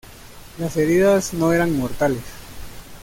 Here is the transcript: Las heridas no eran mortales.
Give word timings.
Las 0.57 0.77
heridas 0.77 1.31
no 1.35 1.53
eran 1.53 1.77
mortales. 1.77 2.23